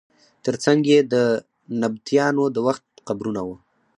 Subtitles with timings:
[0.45, 1.15] تر څنګ یې د
[1.81, 3.55] نبطیانو د وخت قبرونه وو.